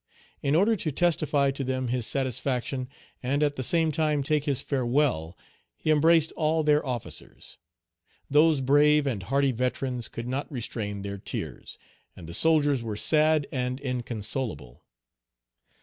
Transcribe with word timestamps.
In 0.41 0.55
order 0.55 0.75
to 0.77 0.91
testify 0.91 1.51
to 1.51 1.63
them 1.63 1.89
his 1.89 2.07
satisfaction, 2.07 2.89
and 3.21 3.43
at 3.43 3.55
the 3.55 3.61
same 3.61 3.91
time 3.91 4.23
take 4.23 4.45
his 4.45 4.59
farewell, 4.59 5.37
he 5.77 5.91
embraced 5.91 6.31
all 6.31 6.63
their 6.63 6.83
officers. 6.83 7.59
Those 8.27 8.61
brave 8.61 9.05
and 9.05 9.21
hardy 9.21 9.51
veterans 9.51 10.07
could 10.07 10.27
not 10.27 10.51
restrain 10.51 11.03
their 11.03 11.19
tears, 11.19 11.77
and 12.15 12.25
the 12.25 12.33
soldiers 12.33 12.81
were 12.81 12.97
sad 12.97 13.45
and 13.51 13.79
inconsolable. 13.79 14.83